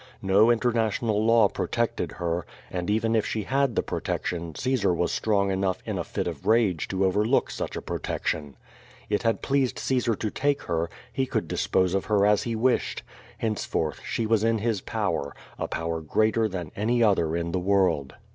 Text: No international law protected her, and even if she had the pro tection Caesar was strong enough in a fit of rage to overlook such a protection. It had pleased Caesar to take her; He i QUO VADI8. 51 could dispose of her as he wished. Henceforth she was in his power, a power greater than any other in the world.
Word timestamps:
No 0.23 0.49
international 0.49 1.23
law 1.23 1.47
protected 1.47 2.13
her, 2.13 2.43
and 2.71 2.89
even 2.89 3.15
if 3.15 3.23
she 3.23 3.43
had 3.43 3.75
the 3.75 3.83
pro 3.83 3.99
tection 3.99 4.57
Caesar 4.57 4.91
was 4.95 5.11
strong 5.11 5.51
enough 5.51 5.77
in 5.85 5.99
a 5.99 6.03
fit 6.03 6.25
of 6.25 6.47
rage 6.47 6.87
to 6.87 7.05
overlook 7.05 7.51
such 7.51 7.75
a 7.75 7.83
protection. 7.83 8.57
It 9.09 9.21
had 9.21 9.43
pleased 9.43 9.77
Caesar 9.77 10.15
to 10.15 10.31
take 10.31 10.63
her; 10.63 10.89
He 11.13 11.21
i 11.21 11.25
QUO 11.25 11.29
VADI8. 11.29 11.33
51 11.33 11.33
could 11.43 11.47
dispose 11.47 11.93
of 11.93 12.05
her 12.05 12.25
as 12.25 12.41
he 12.41 12.55
wished. 12.55 13.03
Henceforth 13.37 14.01
she 14.03 14.25
was 14.25 14.43
in 14.43 14.57
his 14.57 14.81
power, 14.81 15.35
a 15.59 15.67
power 15.67 16.01
greater 16.01 16.47
than 16.47 16.71
any 16.75 17.03
other 17.03 17.35
in 17.37 17.51
the 17.51 17.59
world. 17.59 18.15